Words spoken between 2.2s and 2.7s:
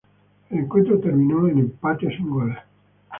goles.